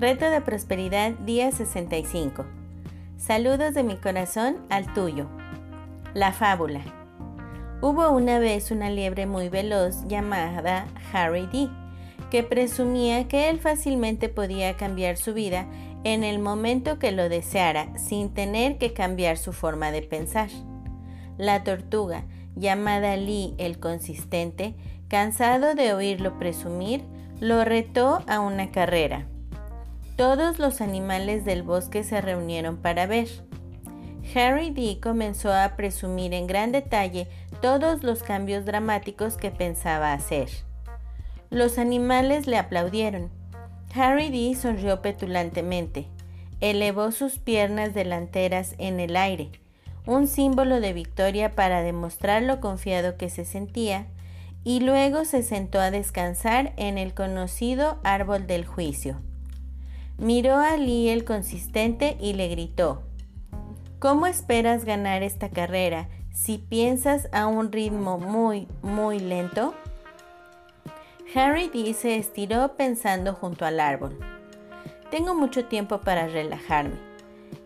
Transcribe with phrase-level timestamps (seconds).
[0.00, 2.46] Reto de Prosperidad, día 65.
[3.18, 5.26] Saludos de mi corazón al tuyo.
[6.14, 6.80] La fábula.
[7.82, 11.68] Hubo una vez una liebre muy veloz llamada Harry D,
[12.30, 15.66] que presumía que él fácilmente podía cambiar su vida
[16.02, 20.48] en el momento que lo deseara sin tener que cambiar su forma de pensar.
[21.36, 22.24] La tortuga,
[22.56, 24.74] llamada Lee el consistente,
[25.08, 27.04] cansado de oírlo presumir,
[27.38, 29.26] lo retó a una carrera.
[30.20, 33.26] Todos los animales del bosque se reunieron para ver.
[34.34, 37.26] Harry D comenzó a presumir en gran detalle
[37.62, 40.50] todos los cambios dramáticos que pensaba hacer.
[41.48, 43.30] Los animales le aplaudieron.
[43.94, 46.06] Harry D sonrió petulantemente.
[46.60, 49.50] Elevó sus piernas delanteras en el aire,
[50.04, 54.06] un símbolo de victoria para demostrar lo confiado que se sentía,
[54.64, 59.22] y luego se sentó a descansar en el conocido árbol del juicio.
[60.20, 63.00] Miró a Lee el consistente y le gritó,
[63.98, 69.72] ¿Cómo esperas ganar esta carrera si piensas a un ritmo muy, muy lento?
[71.34, 74.18] Harry D se estiró pensando junto al árbol.
[75.10, 76.96] Tengo mucho tiempo para relajarme.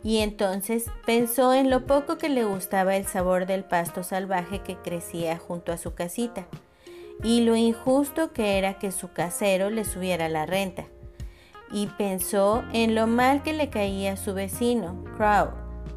[0.05, 4.77] Y entonces pensó en lo poco que le gustaba el sabor del pasto salvaje que
[4.77, 6.47] crecía junto a su casita,
[7.21, 10.85] y lo injusto que era que su casero le subiera la renta
[11.71, 15.51] y pensó en lo mal que le caía a su vecino, Crow,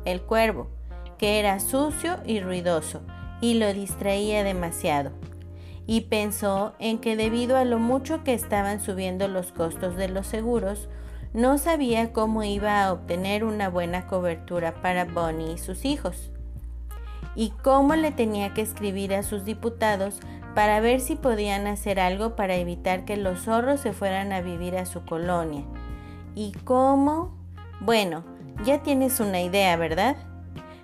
[0.05, 0.69] el cuervo,
[1.17, 3.01] que era sucio y ruidoso
[3.41, 5.11] y lo distraía demasiado.
[5.85, 10.27] Y pensó en que debido a lo mucho que estaban subiendo los costos de los
[10.27, 10.89] seguros,
[11.33, 16.31] no sabía cómo iba a obtener una buena cobertura para Bonnie y sus hijos.
[17.35, 20.19] Y cómo le tenía que escribir a sus diputados
[20.58, 24.75] para ver si podían hacer algo para evitar que los zorros se fueran a vivir
[24.75, 25.63] a su colonia.
[26.33, 27.38] ¿Y cómo?
[27.80, 28.23] Bueno,
[28.66, 30.18] ya tienes una idea, ¿verdad?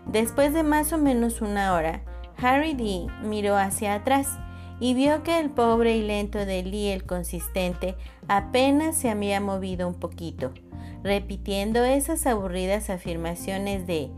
[0.05, 2.03] Después de más o menos una hora,
[2.37, 4.37] Harry D miró hacia atrás
[4.79, 7.95] y vio que el pobre y lento de Lee el consistente
[8.27, 10.53] apenas se había movido un poquito,
[11.01, 14.11] repitiendo esas aburridas afirmaciones de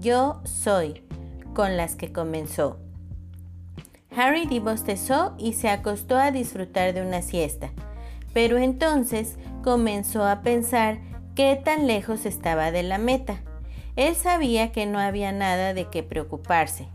[0.00, 1.02] yo soy
[1.52, 2.81] con las que comenzó.
[4.16, 7.70] Harry bostezó y se acostó a disfrutar de una siesta,
[8.34, 10.98] pero entonces comenzó a pensar
[11.34, 13.40] qué tan lejos estaba de la meta.
[13.96, 16.88] Él sabía que no había nada de qué preocuparse.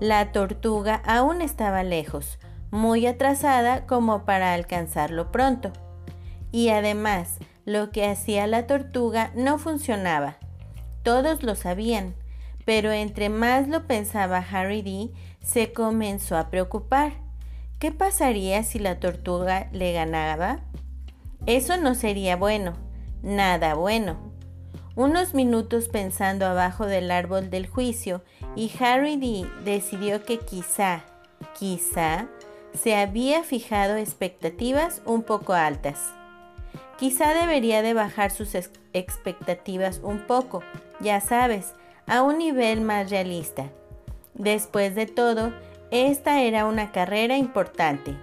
[0.00, 2.38] La tortuga aún estaba lejos,
[2.70, 5.72] muy atrasada como para alcanzarlo pronto.
[6.50, 10.38] Y además, lo que hacía la tortuga no funcionaba.
[11.02, 12.14] Todos lo sabían,
[12.64, 17.12] pero entre más lo pensaba Harry D, se comenzó a preocupar.
[17.78, 20.60] ¿Qué pasaría si la tortuga le ganaba?
[21.46, 22.74] Eso no sería bueno,
[23.22, 24.16] nada bueno.
[24.94, 28.22] Unos minutos pensando abajo del árbol del juicio
[28.54, 31.02] y Harry D decidió que quizá,
[31.58, 32.28] quizá,
[32.74, 36.12] se había fijado expectativas un poco altas.
[36.98, 38.54] Quizá debería de bajar sus
[38.92, 40.62] expectativas un poco,
[41.00, 41.74] ya sabes,
[42.06, 43.70] a un nivel más realista.
[44.34, 45.52] Después de todo,
[45.90, 48.14] esta era una carrera importante.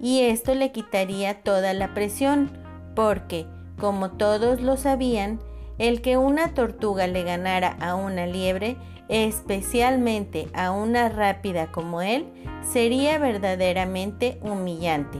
[0.00, 2.50] Y esto le quitaría toda la presión,
[2.94, 3.46] porque,
[3.78, 5.38] como todos lo sabían,
[5.78, 8.76] el que una tortuga le ganara a una liebre,
[9.08, 12.26] especialmente a una rápida como él,
[12.62, 15.18] sería verdaderamente humillante.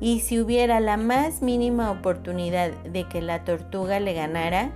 [0.00, 4.70] Y si hubiera la más mínima oportunidad de que la tortuga le ganara,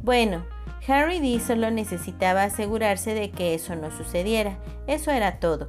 [0.00, 0.44] bueno,
[0.86, 5.68] Harry D solo necesitaba asegurarse de que eso no sucediera, eso era todo.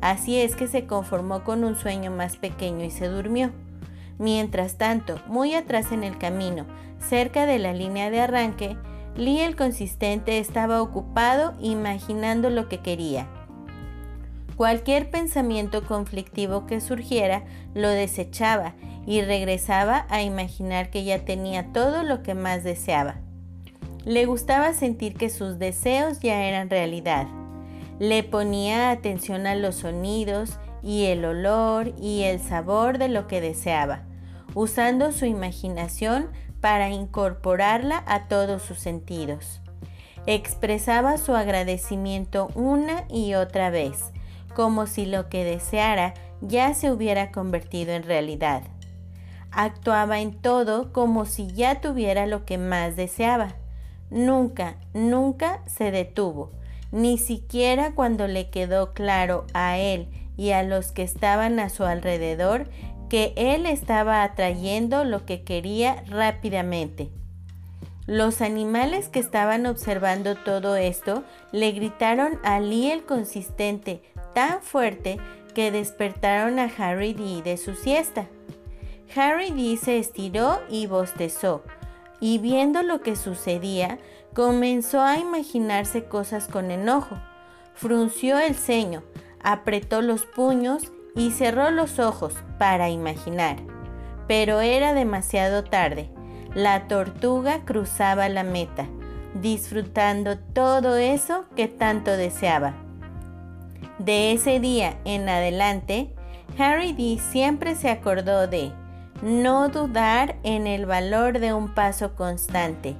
[0.00, 3.50] Así es que se conformó con un sueño más pequeño y se durmió.
[4.18, 6.66] Mientras tanto, muy atrás en el camino,
[6.98, 8.76] cerca de la línea de arranque,
[9.16, 13.28] Lee el consistente estaba ocupado imaginando lo que quería.
[14.56, 17.44] Cualquier pensamiento conflictivo que surgiera
[17.74, 18.74] lo desechaba
[19.06, 23.16] y regresaba a imaginar que ya tenía todo lo que más deseaba.
[24.04, 27.26] Le gustaba sentir que sus deseos ya eran realidad.
[27.98, 33.42] Le ponía atención a los sonidos y el olor y el sabor de lo que
[33.42, 34.04] deseaba,
[34.54, 36.30] usando su imaginación
[36.62, 39.60] para incorporarla a todos sus sentidos.
[40.24, 44.12] Expresaba su agradecimiento una y otra vez,
[44.54, 48.62] como si lo que deseara ya se hubiera convertido en realidad.
[49.50, 53.59] Actuaba en todo como si ya tuviera lo que más deseaba
[54.10, 56.50] Nunca, nunca se detuvo,
[56.92, 61.84] ni siquiera cuando le quedó claro a él y a los que estaban a su
[61.84, 62.68] alrededor
[63.08, 67.10] que él estaba atrayendo lo que quería rápidamente.
[68.06, 71.22] Los animales que estaban observando todo esto
[71.52, 74.02] le gritaron a Lee el consistente
[74.34, 75.18] tan fuerte
[75.54, 78.26] que despertaron a Harry D de su siesta.
[79.14, 81.62] Harry D se estiró y bostezó,
[82.20, 83.98] y viendo lo que sucedía,
[84.34, 87.16] comenzó a imaginarse cosas con enojo.
[87.74, 89.02] Frunció el ceño,
[89.42, 93.56] apretó los puños y cerró los ojos para imaginar.
[94.28, 96.10] Pero era demasiado tarde.
[96.54, 98.86] La tortuga cruzaba la meta,
[99.34, 102.74] disfrutando todo eso que tanto deseaba.
[103.98, 106.14] De ese día en adelante,
[106.58, 108.72] Harry D siempre se acordó de
[109.22, 112.96] no dudar en el valor de un paso constante,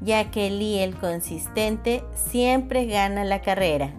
[0.00, 3.90] ya que Lee el consistente siempre gana la carrera.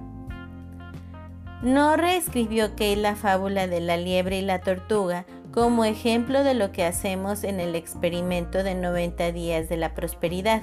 [1.61, 6.71] No reescribió Kate la fábula de la liebre y la tortuga como ejemplo de lo
[6.71, 10.61] que hacemos en el experimento de 90 días de la prosperidad.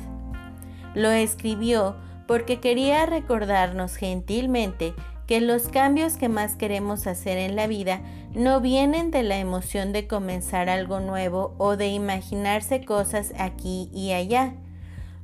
[0.94, 1.96] Lo escribió
[2.28, 4.94] porque quería recordarnos gentilmente
[5.32, 8.02] que los cambios que más queremos hacer en la vida
[8.34, 14.12] no vienen de la emoción de comenzar algo nuevo o de imaginarse cosas aquí y
[14.12, 14.52] allá.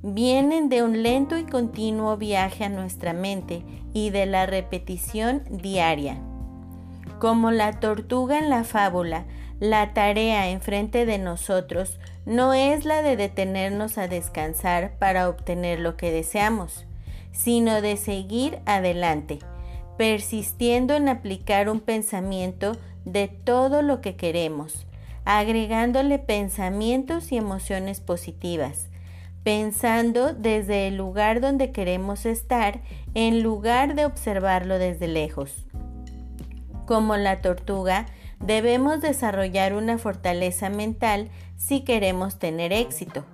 [0.00, 3.62] Vienen de un lento y continuo viaje a nuestra mente
[3.93, 6.16] y de la repetición diaria.
[7.19, 9.26] Como la tortuga en la fábula,
[9.60, 15.99] la tarea enfrente de nosotros no es la de detenernos a descansar para obtener lo
[15.99, 16.87] que deseamos,
[17.31, 19.40] sino de seguir adelante
[19.98, 24.86] persistiendo en aplicar un pensamiento de todo lo que queremos,
[25.24, 28.86] agregándole pensamientos y emociones positivas,
[29.42, 32.80] pensando desde el lugar donde queremos estar
[33.14, 35.66] en lugar de observarlo desde lejos.
[36.86, 38.06] Como la tortuga,
[38.38, 43.24] debemos desarrollar una fortaleza mental si queremos tener éxito.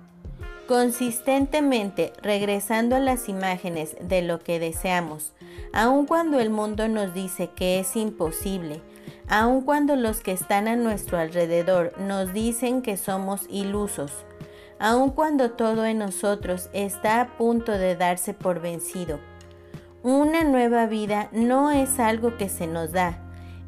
[0.67, 5.34] Consistentemente regresando a las imágenes de lo que deseamos,
[5.73, 8.81] aun cuando el mundo nos dice que es imposible,
[9.27, 14.11] aun cuando los que están a nuestro alrededor nos dicen que somos ilusos,
[14.79, 19.19] aun cuando todo en nosotros está a punto de darse por vencido.
[20.03, 23.17] Una nueva vida no es algo que se nos da,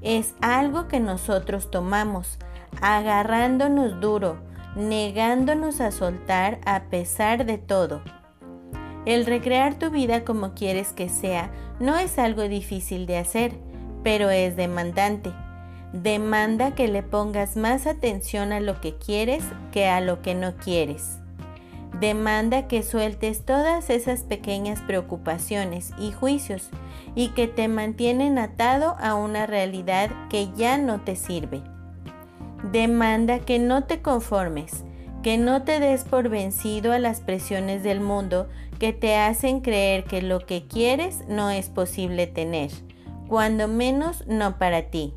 [0.01, 2.37] es algo que nosotros tomamos,
[2.81, 4.37] agarrándonos duro,
[4.75, 8.01] negándonos a soltar a pesar de todo.
[9.07, 11.49] El recrear tu vida como quieres que sea
[11.79, 13.53] no es algo difícil de hacer,
[14.03, 15.31] pero es demandante.
[15.93, 20.57] Demanda que le pongas más atención a lo que quieres que a lo que no
[20.57, 21.19] quieres.
[22.01, 26.69] Demanda que sueltes todas esas pequeñas preocupaciones y juicios
[27.15, 31.61] y que te mantienen atado a una realidad que ya no te sirve.
[32.73, 34.83] Demanda que no te conformes,
[35.27, 38.47] que no te des por vencido a las presiones del mundo
[38.79, 42.71] que te hacen creer que lo que quieres no es posible tener,
[43.27, 45.13] cuando menos no para ti.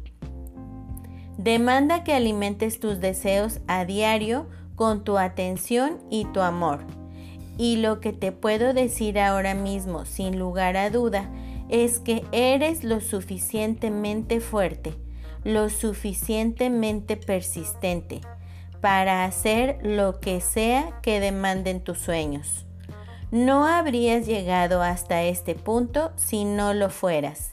[1.38, 6.80] Demanda que alimentes tus deseos a diario con tu atención y tu amor.
[7.56, 11.30] Y lo que te puedo decir ahora mismo, sin lugar a duda,
[11.68, 14.96] es que eres lo suficientemente fuerte
[15.42, 18.20] lo suficientemente persistente
[18.80, 22.66] para hacer lo que sea que demanden tus sueños.
[23.30, 27.52] No habrías llegado hasta este punto si no lo fueras.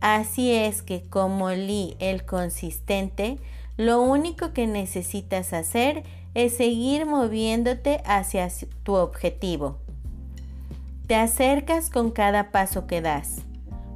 [0.00, 3.38] Así es que como Lee el consistente,
[3.76, 6.02] lo único que necesitas hacer
[6.34, 8.48] es seguir moviéndote hacia
[8.82, 9.78] tu objetivo.
[11.06, 13.42] Te acercas con cada paso que das.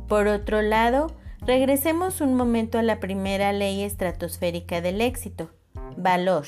[0.06, 1.08] Por otro lado,
[1.46, 5.48] Regresemos un momento a la primera ley estratosférica del éxito,
[5.96, 6.44] valor.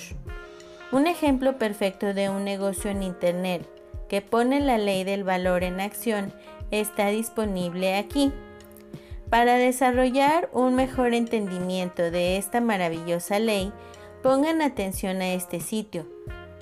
[0.91, 3.69] Un ejemplo perfecto de un negocio en Internet
[4.09, 6.33] que pone la ley del valor en acción
[6.71, 8.33] está disponible aquí.
[9.31, 13.73] Para desarrollar un mejor entendimiento de esta maravillosa ley,
[14.23, 16.07] pongan atención a este sitio.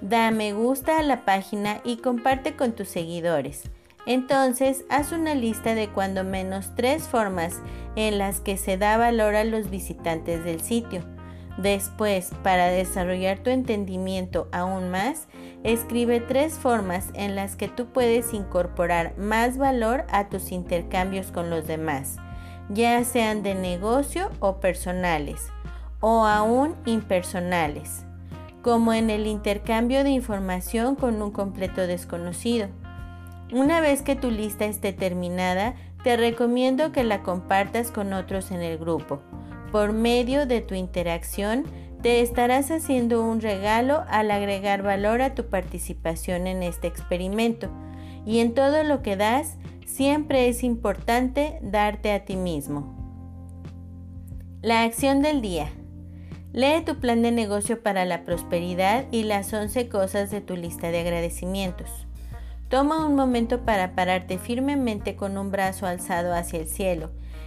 [0.00, 3.62] Da me gusta a la página y comparte con tus seguidores.
[4.04, 7.60] Entonces, haz una lista de cuando menos tres formas
[7.96, 11.15] en las que se da valor a los visitantes del sitio.
[11.56, 15.26] Después, para desarrollar tu entendimiento aún más,
[15.64, 21.48] escribe tres formas en las que tú puedes incorporar más valor a tus intercambios con
[21.48, 22.16] los demás,
[22.68, 25.48] ya sean de negocio o personales,
[26.00, 28.04] o aún impersonales,
[28.62, 32.68] como en el intercambio de información con un completo desconocido
[33.52, 38.60] una vez que tu lista esté terminada, te recomiendo que la compartas con otros en
[38.60, 39.22] el grupo.
[39.72, 41.64] Por medio de tu interacción,
[42.02, 47.68] te estarás haciendo un regalo al agregar valor a tu participación en este experimento.
[48.24, 49.56] Y en todo lo que das,
[49.86, 52.94] siempre es importante darte a ti mismo.
[54.62, 55.68] La acción del día.
[56.52, 60.90] Lee tu plan de negocio para la prosperidad y las 11 cosas de tu lista
[60.90, 62.06] de agradecimientos.
[62.68, 67.10] Toma un momento para pararte firmemente con un brazo alzado hacia el cielo,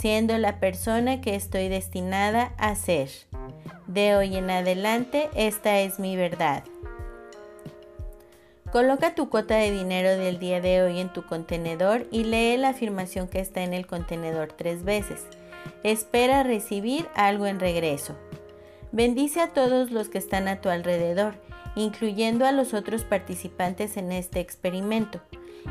[0.00, 3.10] siendo la persona que estoy destinada a ser.
[3.86, 6.64] De hoy en adelante, esta es mi verdad.
[8.72, 12.70] Coloca tu cuota de dinero del día de hoy en tu contenedor y lee la
[12.70, 15.26] afirmación que está en el contenedor tres veces.
[15.82, 18.16] Espera recibir algo en regreso.
[18.92, 21.34] Bendice a todos los que están a tu alrededor,
[21.76, 25.20] incluyendo a los otros participantes en este experimento.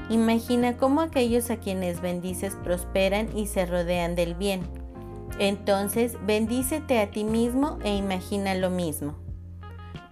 [0.10, 4.62] Imagina cómo aquellos a quienes bendices prosperan y se rodean del bien.
[5.40, 9.16] Entonces, bendícete a ti mismo e imagina lo mismo.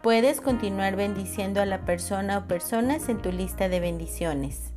[0.01, 4.71] Puedes continuar bendiciendo a la persona o personas en tu lista de bendiciones.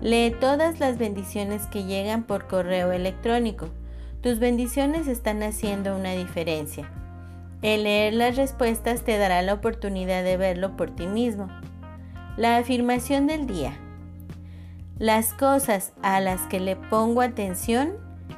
[0.00, 3.70] Lee todas las bendiciones que llegan por correo electrónico.
[4.20, 6.90] Tus bendiciones están haciendo una diferencia.
[7.64, 11.48] El leer las respuestas te dará la oportunidad de verlo por ti mismo.
[12.36, 13.72] La afirmación del día.
[14.98, 17.94] Las cosas a las que le pongo atención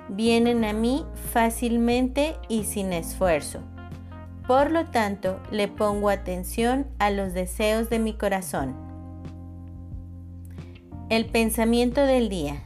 [0.09, 3.59] vienen a mí fácilmente y sin esfuerzo.
[4.47, 8.77] Por lo tanto, le pongo atención a los deseos de mi corazón.
[11.09, 12.63] El pensamiento del día.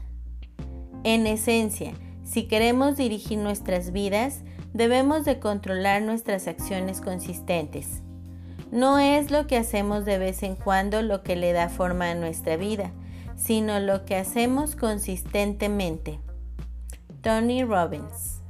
[1.04, 8.02] En esencia, si queremos dirigir nuestras vidas, debemos de controlar nuestras acciones consistentes.
[8.70, 12.14] No es lo que hacemos de vez en cuando lo que le da forma a
[12.14, 12.92] nuestra vida,
[13.36, 16.20] sino lo que hacemos consistentemente.
[17.22, 18.40] Tony Robbins.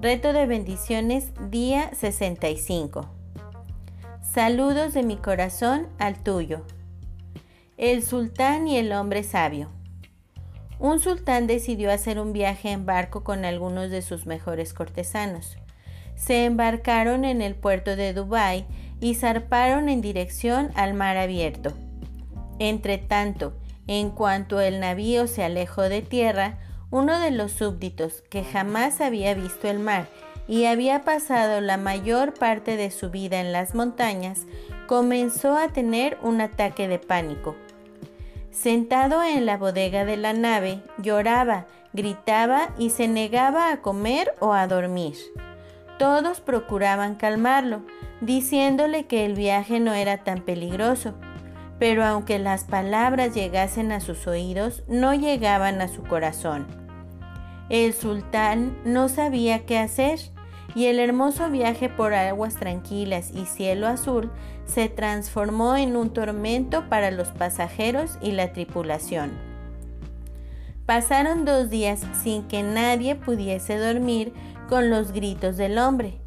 [0.00, 3.06] Reto de bendiciones, día 65.
[4.22, 6.62] Saludos de mi corazón al tuyo.
[7.76, 9.68] El sultán y el hombre sabio.
[10.80, 15.58] Un sultán decidió hacer un viaje en barco con algunos de sus mejores cortesanos.
[16.16, 18.64] Se embarcaron en el puerto de Dubái
[18.98, 21.74] y zarparon en dirección al mar abierto.
[22.58, 23.52] Entre tanto,
[23.86, 26.58] en cuanto el navío se alejó de tierra,
[26.90, 30.08] uno de los súbditos, que jamás había visto el mar
[30.48, 34.46] y había pasado la mayor parte de su vida en las montañas,
[34.86, 37.54] comenzó a tener un ataque de pánico.
[38.50, 44.52] Sentado en la bodega de la nave, lloraba, gritaba y se negaba a comer o
[44.52, 45.14] a dormir.
[45.98, 47.82] Todos procuraban calmarlo,
[48.20, 51.14] diciéndole que el viaje no era tan peligroso,
[51.78, 56.66] pero aunque las palabras llegasen a sus oídos, no llegaban a su corazón.
[57.68, 60.18] El sultán no sabía qué hacer
[60.74, 64.30] y el hermoso viaje por aguas tranquilas y cielo azul
[64.64, 69.32] se transformó en un tormento para los pasajeros y la tripulación.
[70.86, 74.32] Pasaron dos días sin que nadie pudiese dormir
[74.68, 76.20] con los gritos del hombre.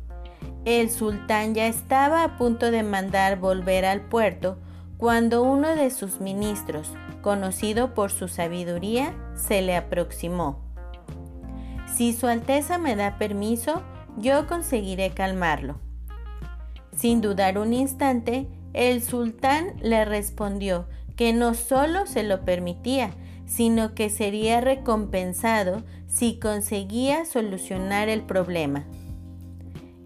[0.65, 4.57] El sultán ya estaba a punto de mandar volver al puerto
[4.97, 10.61] cuando uno de sus ministros, conocido por su sabiduría, se le aproximó.
[11.93, 13.83] Si Su Alteza me da permiso,
[14.17, 15.79] yo conseguiré calmarlo.
[16.95, 23.11] Sin dudar un instante, el sultán le respondió que no solo se lo permitía,
[23.45, 28.85] sino que sería recompensado si conseguía solucionar el problema.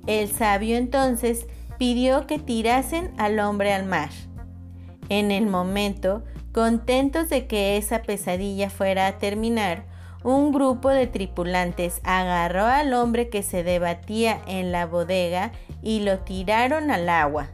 [0.06, 1.48] El sabio entonces
[1.78, 4.10] pidió que tirasen al hombre al mar.
[5.10, 9.86] En el momento, contentos de que esa pesadilla fuera a terminar,
[10.28, 16.20] un grupo de tripulantes agarró al hombre que se debatía en la bodega y lo
[16.20, 17.48] tiraron al agua.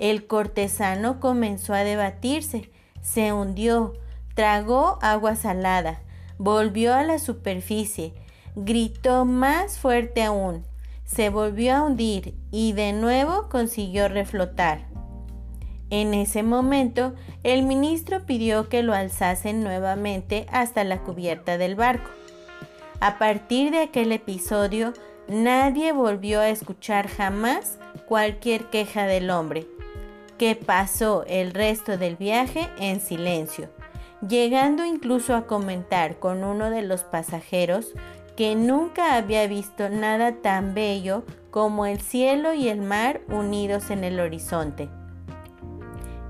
[0.00, 3.92] El cortesano comenzó a debatirse, se hundió,
[4.34, 6.00] tragó agua salada,
[6.38, 8.14] volvió a la superficie,
[8.56, 10.64] gritó más fuerte aún,
[11.04, 14.95] se volvió a hundir y de nuevo consiguió reflotar.
[15.90, 17.14] En ese momento,
[17.44, 22.10] el ministro pidió que lo alzasen nuevamente hasta la cubierta del barco.
[23.00, 24.94] A partir de aquel episodio,
[25.28, 29.66] nadie volvió a escuchar jamás cualquier queja del hombre,
[30.38, 33.68] que pasó el resto del viaje en silencio,
[34.26, 37.92] llegando incluso a comentar con uno de los pasajeros
[38.36, 44.04] que nunca había visto nada tan bello como el cielo y el mar unidos en
[44.04, 44.88] el horizonte.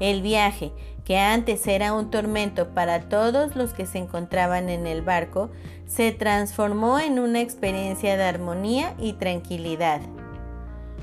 [0.00, 0.72] El viaje,
[1.04, 5.50] que antes era un tormento para todos los que se encontraban en el barco,
[5.86, 10.00] se transformó en una experiencia de armonía y tranquilidad.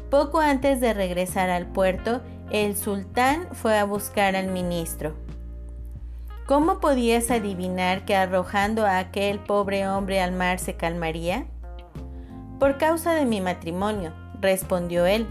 [0.09, 2.21] Poco antes de regresar al puerto,
[2.51, 5.15] el sultán fue a buscar al ministro.
[6.45, 11.45] ¿Cómo podías adivinar que arrojando a aquel pobre hombre al mar se calmaría?
[12.59, 15.25] Por causa de mi matrimonio, respondió él.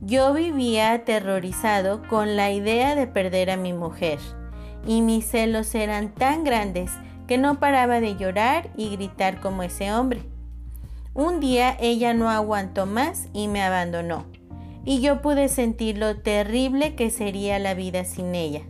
[0.00, 4.18] Yo vivía aterrorizado con la idea de perder a mi mujer,
[4.86, 6.92] y mis celos eran tan grandes
[7.26, 10.22] que no paraba de llorar y gritar como ese hombre.
[11.14, 14.26] Un día ella no aguantó más y me abandonó,
[14.84, 18.62] y yo pude sentir lo terrible que sería la vida sin ella.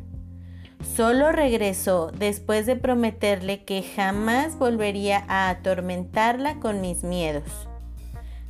[0.96, 7.68] Solo regresó después de prometerle que jamás volvería a atormentarla con mis miedos.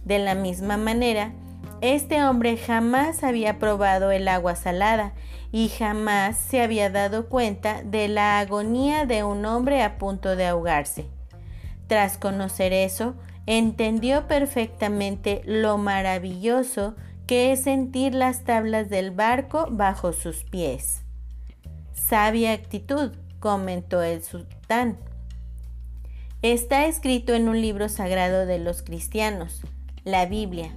[0.04, 1.32] De la misma manera,
[1.80, 5.12] este hombre jamás había probado el agua salada
[5.52, 10.46] y jamás se había dado cuenta de la agonía de un hombre a punto de
[10.46, 11.06] ahogarse.
[11.86, 13.14] Tras conocer eso,
[13.46, 21.02] entendió perfectamente lo maravilloso que es sentir las tablas del barco bajo sus pies.
[21.92, 24.98] Sabia actitud, comentó el sultán.
[26.42, 29.62] Está escrito en un libro sagrado de los cristianos,
[30.04, 30.72] la Biblia.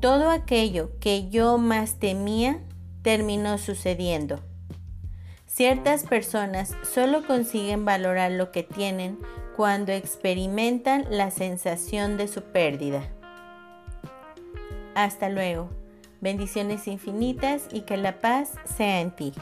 [0.00, 2.60] Todo aquello que yo más temía
[3.02, 4.40] terminó sucediendo.
[5.46, 9.18] Ciertas personas solo consiguen valorar lo que tienen
[9.56, 13.02] cuando experimentan la sensación de su pérdida.
[14.94, 15.68] Hasta luego.
[16.20, 19.32] Bendiciones infinitas y que la paz sea en ti.